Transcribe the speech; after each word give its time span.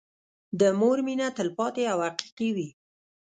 د 0.59 0.61
مور 0.79 0.97
مينه 1.07 1.27
تلپاتې 1.37 1.83
او 1.91 1.99
حقيقي 2.05 2.49
وي. 2.55 2.69